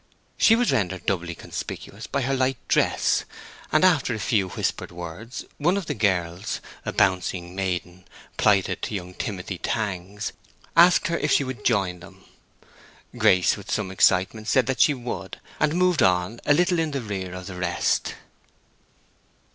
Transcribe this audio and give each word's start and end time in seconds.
She 0.35 0.55
was 0.55 0.71
rendered 0.71 1.05
doubly 1.05 1.35
conspicuous 1.35 2.07
by 2.07 2.23
her 2.23 2.33
light 2.33 2.57
dress, 2.67 3.23
and 3.71 3.85
after 3.85 4.15
a 4.15 4.19
few 4.19 4.49
whispered 4.49 4.91
words, 4.91 5.45
one 5.59 5.77
of 5.77 5.85
the 5.85 5.93
girls—a 5.93 6.91
bouncing 6.93 7.55
maiden, 7.55 8.05
plighted 8.35 8.81
to 8.81 8.95
young 8.95 9.13
Timothy 9.13 9.59
Tangs—asked 9.59 11.05
her 11.09 11.19
if 11.19 11.31
she 11.31 11.43
would 11.43 11.63
join 11.63 12.01
in. 12.01 12.23
Grace, 13.19 13.55
with 13.55 13.69
some 13.69 13.91
excitement, 13.91 14.47
said 14.47 14.65
that 14.65 14.81
she 14.81 14.95
would, 14.95 15.39
and 15.59 15.75
moved 15.75 16.01
on 16.01 16.39
a 16.47 16.53
little 16.55 16.79
in 16.79 16.89
the 16.89 17.01
rear 17.01 17.35
of 17.35 17.45
the 17.45 17.53
rest. 17.57 18.15